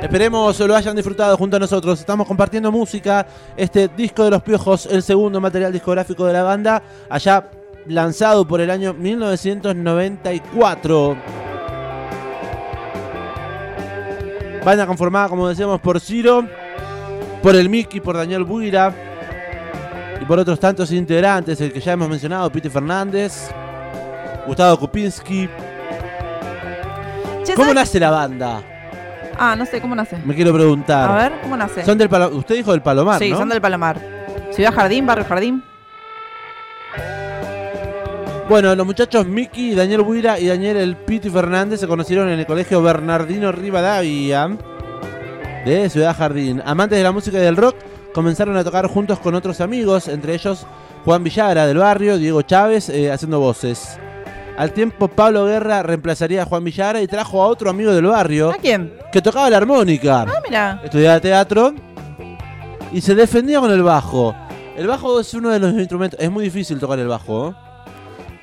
[0.00, 1.98] Esperemos lo hayan disfrutado junto a nosotros.
[1.98, 3.26] Estamos compartiendo música.
[3.56, 6.80] Este disco de los piojos, el segundo material discográfico de la banda,
[7.10, 7.50] allá
[7.88, 11.55] lanzado por el año 1994.
[14.66, 16.44] Banda conformada, como decíamos, por Ciro,
[17.40, 18.92] por el Mickey, por Daniel Buira
[20.20, 23.48] y por otros tantos integrantes, el que ya hemos mencionado, Pete Fernández,
[24.44, 25.48] Gustavo Kupinski.
[27.54, 28.60] ¿Cómo ¿sabes- nace la banda?
[29.38, 30.18] Ah, no sé, ¿cómo nace?
[30.24, 31.12] Me quiero preguntar.
[31.12, 31.84] A ver, ¿cómo nace?
[31.84, 33.36] Son del Palo- Usted dijo del Palomar, sí, ¿no?
[33.38, 34.00] son del Palomar.
[34.50, 35.62] Ciudad Jardín, Barrio Jardín.
[38.48, 42.46] Bueno, los muchachos Miki, Daniel Buira y Daniel El Piti Fernández se conocieron en el
[42.46, 44.56] colegio Bernardino Rivadavia
[45.64, 46.62] de Ciudad Jardín.
[46.64, 47.74] Amantes de la música y del rock,
[48.14, 50.64] comenzaron a tocar juntos con otros amigos, entre ellos
[51.04, 53.98] Juan Villagra del barrio, Diego Chávez eh, haciendo voces.
[54.56, 58.50] Al tiempo, Pablo Guerra reemplazaría a Juan Villagra y trajo a otro amigo del barrio
[58.52, 58.92] ¿A quién?
[59.10, 60.22] que tocaba la armónica.
[60.22, 60.80] Ah, mira.
[60.84, 61.74] Estudiaba teatro
[62.92, 64.36] y se defendía con el bajo.
[64.76, 66.20] El bajo es uno de los instrumentos.
[66.20, 67.65] Es muy difícil tocar el bajo, ¿eh?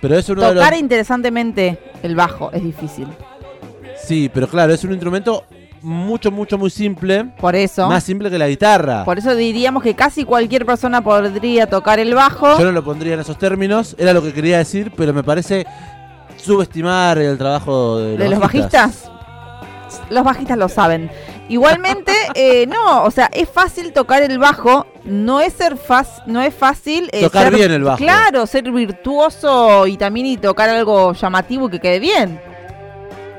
[0.03, 0.81] Pero es uno de Tocar los.
[0.81, 3.07] interesantemente el bajo es difícil.
[3.95, 5.45] Sí, pero claro, es un instrumento
[5.81, 7.23] mucho, mucho, muy simple.
[7.39, 7.87] Por eso.
[7.87, 9.05] Más simple que la guitarra.
[9.05, 12.59] Por eso diríamos que casi cualquier persona podría tocar el bajo.
[12.59, 13.95] Yo no lo pondría en esos términos.
[13.97, 15.65] Era lo que quería decir, pero me parece
[16.35, 19.09] subestimar el trabajo de los, ¿De los bajistas?
[20.09, 21.09] Los bajistas lo saben.
[21.47, 26.41] Igualmente, eh, no, o sea, es fácil tocar el bajo, no es ser fácil, no
[26.41, 27.97] es fácil eh, Tocar ser- bien el bajo.
[27.97, 32.39] Claro, ser virtuoso y también y tocar algo llamativo y que quede bien.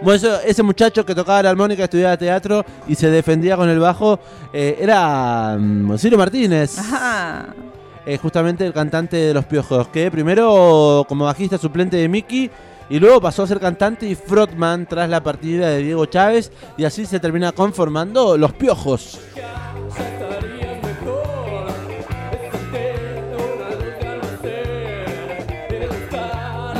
[0.03, 3.79] Bueno, eso- ese muchacho que tocaba la armónica, estudiaba teatro y se defendía con el
[3.79, 4.19] bajo,
[4.53, 5.57] eh, era
[5.99, 6.79] Ciro Martínez.
[6.79, 7.47] Ajá.
[8.07, 12.51] eh, justamente el cantante de Los Piojos, que primero como bajista suplente de Mickey
[12.91, 16.85] y luego pasó a ser cantante y frontman tras la partida de Diego Chávez y
[16.85, 19.19] así se termina conformando Los Piojos.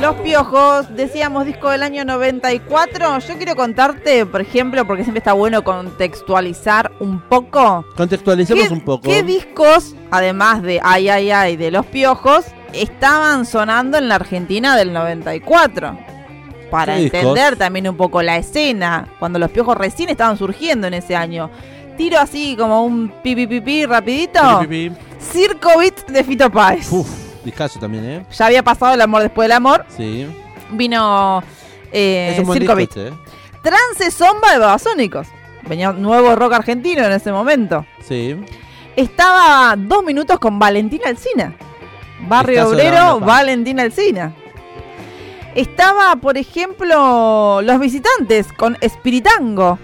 [0.05, 3.17] Los Piojos, decíamos disco del año 94.
[3.27, 7.83] Yo quiero contarte, por ejemplo, porque siempre está bueno contextualizar un poco.
[7.97, 9.01] Contextualicemos ¿Qué- un poco.
[9.01, 14.75] ¿Qué discos, además de Ay, ay, ay, de Los Piojos, estaban sonando en la Argentina
[14.75, 15.97] del 94?
[16.69, 21.15] Para entender también un poco la escena, cuando Los Piojos recién estaban surgiendo en ese
[21.15, 21.49] año.
[21.97, 24.59] Tiro así como un pipi pipi rapidito.
[24.59, 24.95] Pi, pi, pi.
[25.19, 26.91] Circo Beat de Fito Páez.
[26.91, 28.25] Uf, discazo también, ¿eh?
[28.31, 29.85] Ya había pasado el amor después del amor.
[29.95, 30.27] Sí.
[30.71, 31.41] Vino
[31.91, 33.09] eh, es un buen Circo disco Beat.
[33.13, 33.59] este, ¿eh?
[33.61, 35.27] Trance Zomba de Babasónicos.
[35.67, 37.85] Venía nuevo rock argentino en ese momento.
[38.05, 38.35] Sí.
[38.95, 41.55] Estaba dos minutos con Valentina Alcina.
[42.27, 43.19] Barrio Obrero.
[43.19, 44.33] Valentina Alcina.
[45.55, 49.79] Estaba, por ejemplo, Los Visitantes con Espiritango.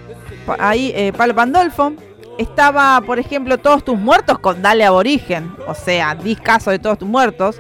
[0.60, 1.94] Ahí, eh, Palo Pandolfo.
[2.38, 5.54] Estaba, por ejemplo, Todos tus muertos con Dale Aborigen.
[5.68, 7.60] O sea, discazo de Todos tus muertos.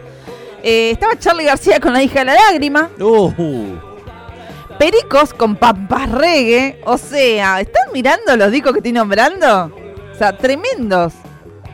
[0.63, 2.89] Eh, estaba Charlie García con La hija de la lágrima.
[2.99, 3.31] Uh,
[4.77, 6.81] Pericos con Pampas Reggae.
[6.85, 9.71] O sea, ¿están mirando los discos que estoy nombrando?
[10.11, 11.13] O sea, tremendos.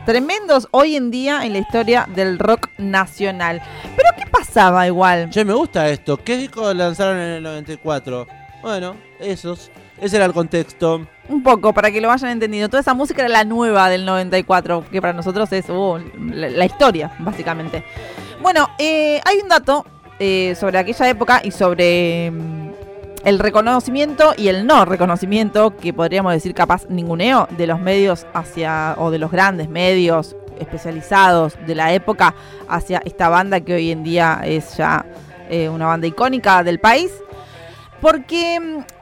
[0.06, 3.60] Tremendos hoy en día en la historia del rock nacional.
[3.94, 5.28] Pero ¿qué pasaba igual?
[5.28, 6.16] che, me gusta esto.
[6.16, 8.26] ¿Qué disco lanzaron en el 94?
[8.62, 9.70] Bueno, esos.
[10.00, 11.06] Ese era el contexto.
[11.28, 12.68] Un poco, para que lo vayan entendiendo.
[12.68, 15.98] Toda esa música era la nueva del 94, que para nosotros es uh,
[16.32, 17.84] la, historia, básicamente.
[18.40, 19.84] Bueno, eh, hay un dato
[20.18, 22.70] eh, sobre aquella época y sobre mm,
[23.24, 28.94] el reconocimiento y el no reconocimiento, que podríamos decir capaz ninguneo, de los medios hacia,
[28.98, 32.34] o de los grandes medios especializados de la época
[32.68, 35.04] hacia esta banda que hoy en día es ya
[35.48, 37.12] eh, una banda icónica del país.
[38.00, 38.97] Porque mm,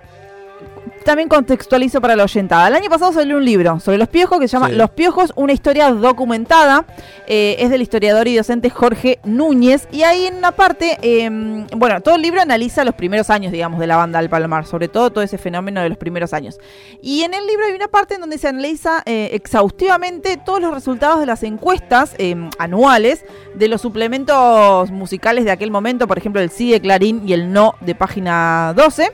[1.06, 2.68] también contextualizo para la oyentada.
[2.68, 4.74] El año pasado salió un libro sobre los piojos que se llama Sí.
[4.74, 6.84] Los piojos, una historia documentada.
[7.28, 9.88] Eh, es del historiador y docente Jorge Núñez.
[9.92, 11.30] Y ahí en una parte, eh,
[11.76, 14.88] bueno, todo el libro analiza los primeros años, digamos, de la banda del Palomar, sobre
[14.88, 16.58] todo todo ese fenómeno de los primeros años.
[17.00, 20.74] Y en el libro hay una parte en donde se analiza eh, exhaustivamente todos los
[20.74, 26.40] resultados de las encuestas eh, anuales de los suplementos musicales de aquel momento, por ejemplo,
[26.40, 29.12] el sí de Clarín y el no de página 12.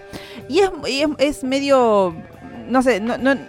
[0.48, 1.81] Y es, y es, es medio,
[2.68, 3.02] no sé,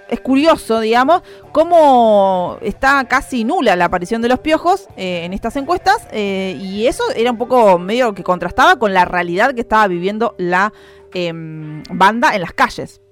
[0.10, 1.22] es curioso, digamos,
[1.52, 6.08] cómo está casi nula la aparición de los piojos eh, en estas encuestas.
[6.12, 10.36] eh, y eso era un poco medio que contrastaba con la realidad que estaba viviendo
[10.38, 10.74] la
[11.14, 13.03] em, banda en las calles.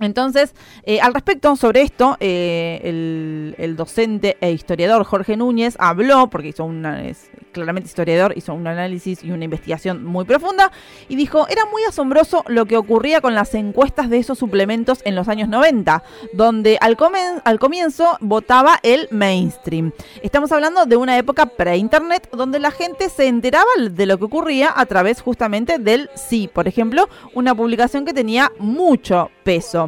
[0.00, 6.48] Entonces, eh, al respecto sobre esto, eh, el, docente e historiador Jorge Núñez habló, porque
[6.48, 7.02] hizo una,
[7.52, 10.72] claramente historiador, hizo un análisis y una investigación muy profunda,
[11.08, 15.14] y dijo, era muy asombroso lo que ocurría con las encuestas de esos suplementos en
[15.14, 16.96] los años 90, donde al,
[17.44, 19.92] al comienzo votaba el mainstream.
[20.22, 24.72] Estamos hablando de una época pre-internet, donde la gente se enteraba de lo que ocurría
[24.74, 29.87] a través justamente del sí, por ejemplo, una publicación que tenía mucho peso.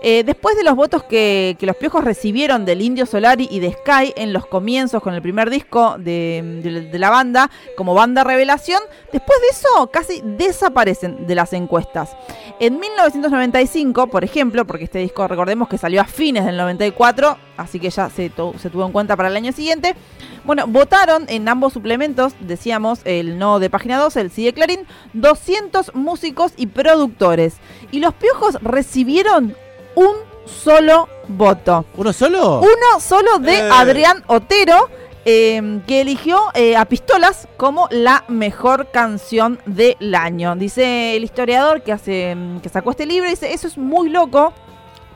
[0.00, 4.12] Eh, después de los votos que, los piojos recibieron del Indio Solari y de Sky
[4.16, 8.80] en los comienzos con el primer disco de, la banda como banda revelación,
[9.12, 12.16] después de eso casi desaparecen de las encuestas.
[12.60, 17.80] En 1995, por ejemplo, porque este disco recordemos que salió a fines del 94, así
[17.80, 19.94] que ya se tuvo en cuenta para el año siguiente,
[20.44, 24.86] bueno, votaron en ambos suplementos, decíamos, el no de página 2, el sí de Clarín,
[25.12, 27.56] 200 músicos y productores.
[27.90, 29.54] Y los piojos recibieron
[29.98, 31.84] un solo voto.
[31.96, 32.60] ¿Uno solo?
[32.60, 33.70] Uno solo de Eh.
[33.70, 34.88] Adrián Otero,
[35.24, 40.56] eh, que eligió eh, a Pistolas como la mejor canción del año.
[40.56, 44.52] Dice el historiador que, hace, que sacó este libro, dice, eso es muy loco.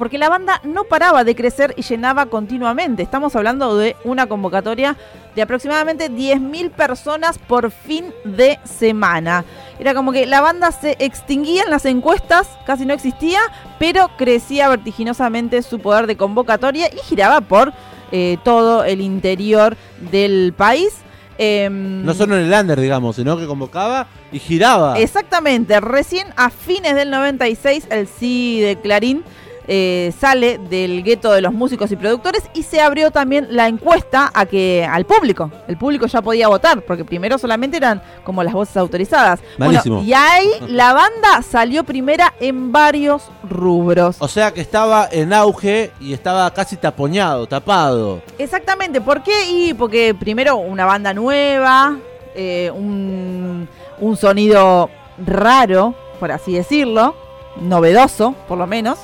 [0.03, 3.05] Porque la banda no paraba de crecer y llenaba continuamente.
[3.05, 4.97] Estamos hablando de una convocatoria
[5.37, 9.45] de aproximadamente 10.000 personas por fin de semana.
[9.79, 13.39] Era como que la banda se extinguía en las encuestas, casi no existía,
[13.79, 17.73] pero crecía vertiginosamente su poder de convocatoria y giraba por
[18.11, 19.77] eh, todo el interior
[20.11, 20.95] del país.
[21.39, 24.99] Em, No solo en el under, digamos, sino que convocaba y giraba.
[24.99, 29.23] Exactamente, recién a fines del 96 el sí de Clarín
[29.69, 34.31] eh, sale del gueto de los músicos y productores y se abrió también la encuesta
[34.35, 35.51] a que al público.
[35.69, 39.41] El público ya podía votar, porque primero solamente eran como las voces autorizadas.
[39.59, 44.17] Bueno, y ahí la banda salió primera en varios rubros.
[44.19, 48.23] O sea que estaba en auge y estaba casi tapoñado, tapado.
[48.39, 49.51] Exactamente, ¿por qué?
[49.51, 51.97] Y porque primero una banda nueva,
[52.35, 53.69] eh, un,
[54.01, 54.91] un sonido
[55.25, 57.15] raro, por así decirlo,
[57.61, 58.99] novedoso, por lo menos.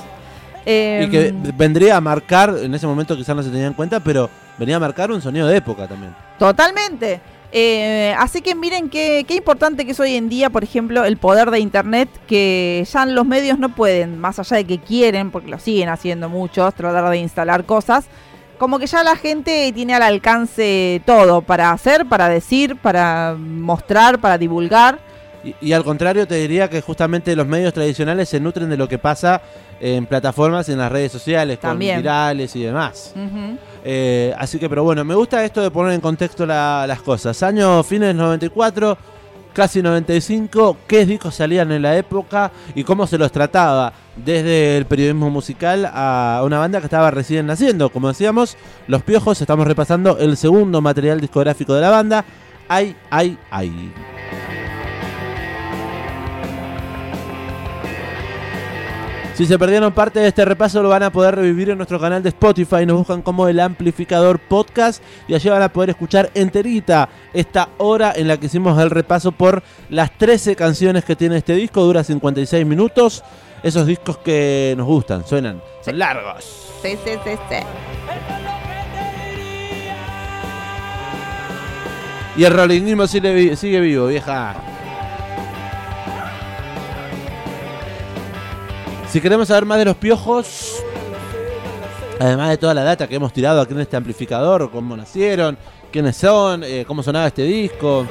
[0.65, 3.99] Eh, y que vendría a marcar, en ese momento quizás no se tenía en cuenta,
[3.99, 6.15] pero venía a marcar un sonido de época también.
[6.37, 7.21] Totalmente.
[7.51, 11.17] Eh, así que miren qué, qué importante que es hoy en día, por ejemplo, el
[11.17, 15.49] poder de Internet, que ya los medios no pueden, más allá de que quieren, porque
[15.49, 18.05] lo siguen haciendo muchos, tratar de instalar cosas,
[18.59, 24.19] como que ya la gente tiene al alcance todo para hacer, para decir, para mostrar,
[24.19, 24.99] para divulgar.
[25.43, 28.87] Y, y al contrario, te diría que justamente los medios tradicionales se nutren de lo
[28.87, 29.41] que pasa
[29.79, 31.95] en plataformas y en las redes sociales, También.
[31.95, 33.13] con virales y demás.
[33.83, 37.41] Eh, así que, pero bueno, me gusta esto de poner en contexto la- las cosas.
[37.43, 38.97] Años fines del 94,
[39.53, 43.93] casi 95, qué discos salían en la época y cómo se los trataba.
[44.17, 47.89] Desde el periodismo musical a una banda que estaba recién naciendo.
[47.89, 48.57] Como decíamos,
[48.87, 52.25] Los Piojos, estamos repasando el segundo material discográfico de la banda.
[52.67, 53.91] Ay, ay, ay.
[59.39, 62.21] Si se perdieron parte de este repaso lo van a poder revivir en nuestro canal
[62.21, 62.85] de Spotify.
[62.85, 68.11] Nos buscan como el amplificador podcast y allí van a poder escuchar enterita esta hora
[68.13, 71.81] en la que hicimos el repaso por las 13 canciones que tiene este disco.
[71.85, 73.23] Dura 56 minutos.
[73.63, 76.43] Esos discos que nos gustan, suenan, son largos.
[76.81, 77.55] Sí, sí, sí, sí.
[82.35, 84.68] Y el sigue, vi- sigue vivo, vieja.
[89.11, 90.83] Si queremos saber más de los piojos,
[92.19, 95.57] además de toda la data que hemos tirado aquí en este amplificador, cómo nacieron,
[95.91, 98.05] quiénes son, eh, cómo sonaba este disco.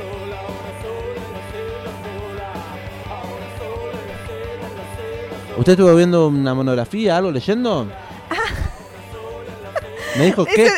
[5.57, 7.87] ¿Usted estuvo viendo una monografía, algo leyendo?
[10.17, 10.73] Me dijo que es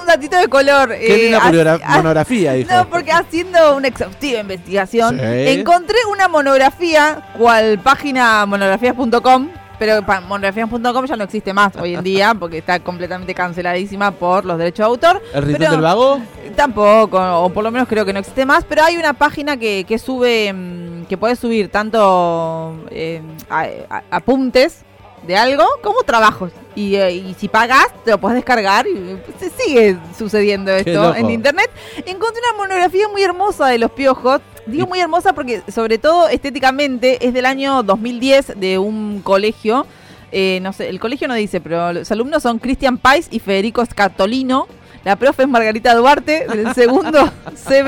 [0.00, 0.90] un datito de color.
[0.90, 1.40] qué eh, linda
[1.84, 2.72] ah, monografía, dijo.
[2.72, 5.60] No, porque haciendo una exhaustiva investigación, Sí.
[5.60, 9.48] encontré una monografía, cual página monografías.com,
[9.78, 14.58] pero monografías.com ya no existe más hoy en día, porque está completamente canceladísima por los
[14.58, 15.22] derechos de autor.
[15.34, 16.20] ¿El rincón pero- del vago?
[16.56, 19.84] Tampoco, o por lo menos creo que no existe más, pero hay una página que,
[19.86, 24.82] que sube, mm, que puedes subir tanto eh, a- a- apuntes
[25.26, 26.52] de algo como trabajos.
[26.74, 31.14] Y, eh, y si pagas, te lo puedes descargar y eh, se sigue sucediendo esto
[31.14, 31.70] en internet.
[32.06, 34.40] Encontré una monografía muy hermosa de los piojos.
[34.68, 39.86] Digo muy hermosa porque, sobre todo estéticamente, es del año 2010 de un colegio.
[40.30, 43.84] eh, no sé, el colegio no dice, pero los alumnos son Cristian Pais y Federico
[43.84, 44.66] Scatolino.
[45.04, 47.30] La profe es Margarita Duarte, del segundo
[47.66, 47.86] CB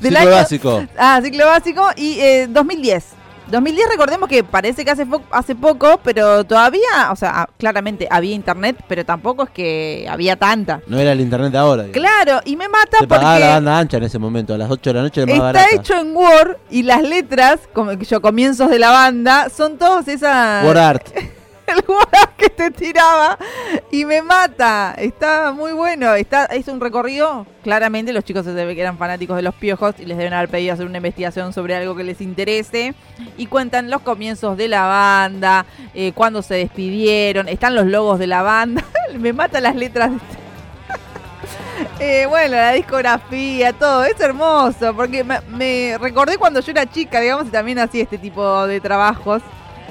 [0.00, 0.30] del Ciclo año.
[0.30, 0.86] básico.
[0.96, 1.86] Ah, ciclo básico.
[1.96, 3.04] Y eh, 2010.
[3.48, 8.34] 2010 recordemos que parece que hace, hace poco, pero todavía, o sea, ah, claramente había
[8.34, 10.80] internet, pero tampoco es que había tanta.
[10.86, 11.84] No era el internet ahora.
[11.84, 12.10] digamos.
[12.10, 14.70] Claro, y me mata Se pagaba la porque banda ancha en ese momento, a las
[14.70, 15.76] 8 de la noche era más está barata.
[15.76, 20.08] hecho en Word y las letras, como que yo comienzos de la banda, son todos
[20.08, 20.64] esas...
[20.64, 21.08] Word Art.
[21.78, 23.38] el WhatsApp que te tiraba
[23.90, 24.94] y me mata.
[24.96, 26.14] Está muy bueno.
[26.14, 27.46] Está, es un recorrido.
[27.62, 30.48] Claramente los chicos se ve que eran fanáticos de los piojos y les deben haber
[30.48, 32.94] pedido hacer una investigación sobre algo que les interese.
[33.36, 38.26] Y cuentan los comienzos de la banda, eh, cuándo se despidieron, están los logos de
[38.26, 38.84] la banda.
[39.18, 40.46] me mata las letras este-
[42.00, 47.20] Eh, bueno, la discografía, todo, es hermoso, porque me, me recordé cuando yo era chica,
[47.20, 49.42] digamos, y también hacía este tipo de trabajos,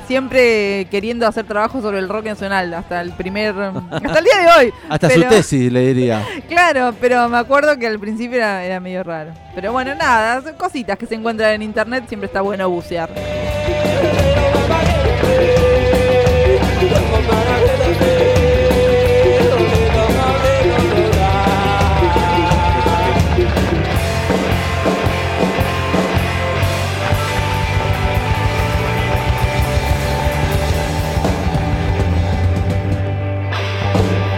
[0.07, 4.47] siempre queriendo hacer trabajos sobre el rock nacional, hasta el primer, hasta el día de
[4.65, 4.73] hoy.
[4.89, 6.25] Hasta Pero- su tesis, le diría.
[6.47, 9.31] Claro, pero me acuerdo que al principio era, era medio raro.
[9.53, 13.09] Pero bueno, nada, son cositas que se encuentran en internet, siempre está bueno bucear.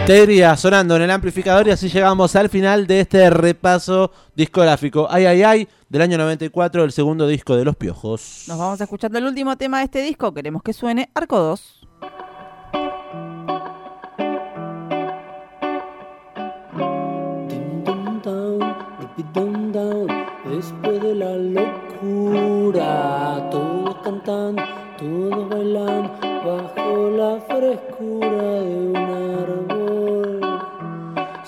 [0.08, 5.06] Te diría sonando en el amplificador y así llegamos al final de este repaso discográfico.
[5.10, 8.44] Ay, ay, ay, del año 94, el segundo disco de Los Piojos.
[8.48, 11.80] Nos vamos escuchando el último tema de este disco, queremos que suene Arco 2.
[17.50, 18.60] Ding dong down,
[19.00, 20.06] dippy dong down,
[20.48, 22.80] después de la locura,
[23.50, 24.62] todos cantando,
[24.96, 26.10] todos bailando,
[26.46, 29.57] bajo la frescura de un árbol,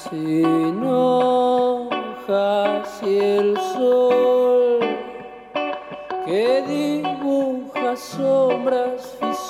[0.08, 1.90] sin hojas
[3.02, 4.80] y el sol,
[6.24, 9.49] que dibuja sombras, fisuras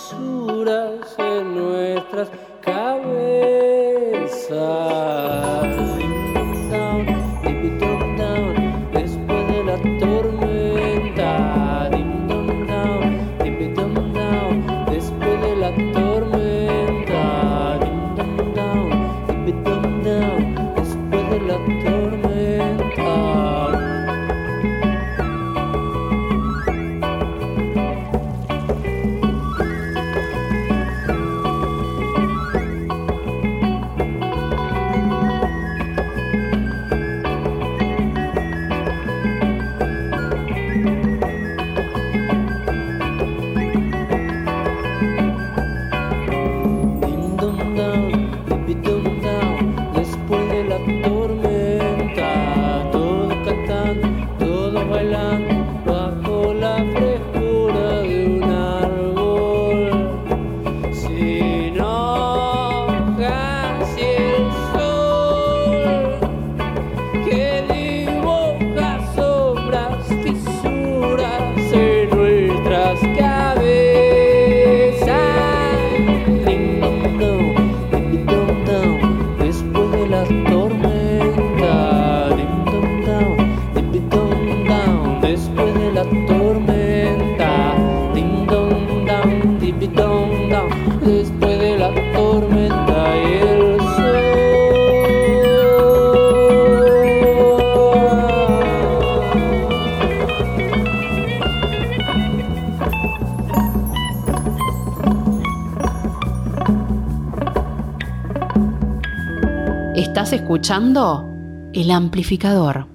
[111.74, 112.89] El Amplificador.